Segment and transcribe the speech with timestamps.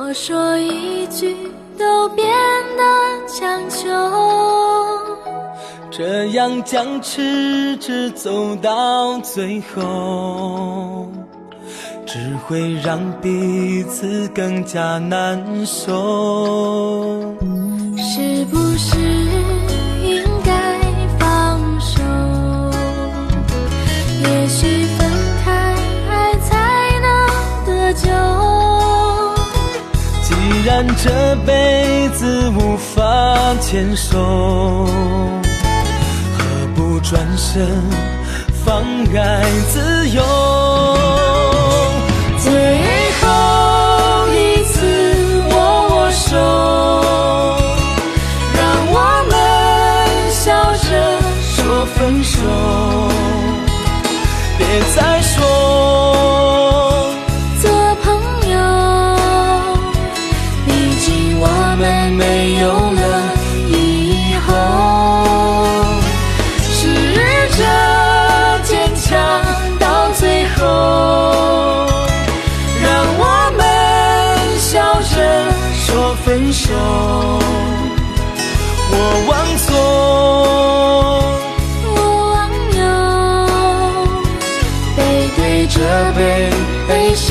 [0.00, 1.36] 多说一句
[1.78, 2.26] 都变
[2.74, 2.82] 得
[3.28, 3.86] 强求。
[5.90, 11.06] 这样僵持着走到最后，
[12.06, 17.36] 只会让彼此更加难受。
[17.98, 18.96] 是不是
[20.02, 20.80] 应该
[21.18, 22.00] 放手？
[24.24, 24.86] 也许
[30.50, 33.00] 既然这辈子无法
[33.60, 34.18] 牵手，
[36.36, 36.42] 何
[36.74, 37.64] 不转身
[38.64, 38.82] 放
[39.14, 40.20] 爱自由？
[42.42, 42.50] 最
[43.20, 45.54] 后一次握
[45.88, 46.34] 握手，
[48.52, 48.60] 让
[48.90, 48.96] 我
[49.30, 49.32] 们
[50.32, 50.88] 笑着
[51.54, 52.40] 说分手。
[54.58, 54.66] 别
[54.96, 55.46] 再说
[61.42, 61.46] 我
[61.78, 62.22] 们没
[62.60, 62.64] 有
[63.00, 63.00] 了
[63.68, 63.74] 以
[64.46, 64.48] 后。
[66.76, 66.78] 试
[67.56, 67.60] 着
[68.62, 69.08] 坚强
[69.78, 69.84] 到
[70.18, 70.22] 最
[70.56, 70.60] 后，
[72.82, 72.88] 让
[73.18, 73.24] 我
[73.56, 73.60] 们
[74.58, 75.14] 笑着
[75.74, 75.86] 说
[76.24, 76.62] 分手。
[78.92, 78.94] 我
[79.28, 79.32] 忘
[79.64, 79.68] 错，
[81.96, 81.98] 我
[82.32, 82.38] 忘
[82.78, 82.80] 忧，
[84.96, 84.98] 背
[85.36, 85.74] 对着
[86.16, 86.18] 背，
[86.88, 87.28] 背谁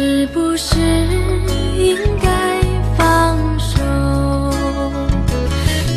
[0.00, 0.76] 是不是
[1.76, 2.30] 应该
[2.96, 3.82] 放手？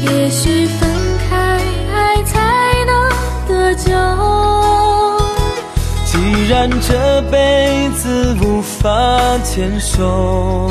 [0.01, 0.89] 也许分
[1.29, 1.37] 开
[1.93, 2.39] 爱才
[2.87, 2.91] 能
[3.47, 3.91] 得救。
[6.03, 8.89] 既然这辈子无法
[9.43, 10.67] 牵手，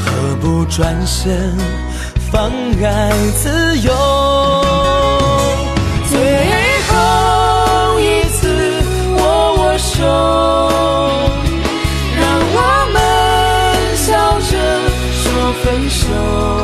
[0.00, 1.56] 何不转身
[2.32, 2.50] 放
[2.82, 3.92] 爱自由？
[15.96, 16.55] 说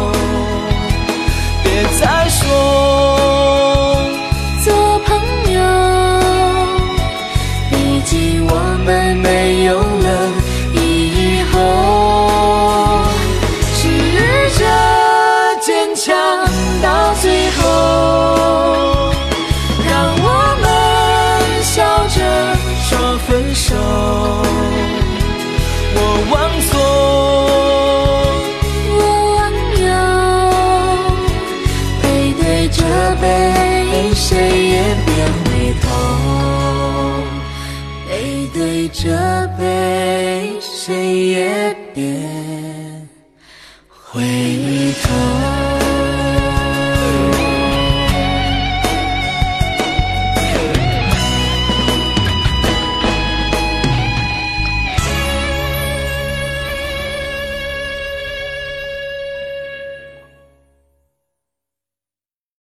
[32.73, 32.83] 这
[33.21, 35.09] 杯，谁也别
[35.45, 35.85] 回头。
[38.09, 38.11] 背
[38.55, 39.01] 对着
[39.59, 42.03] 背，谁也别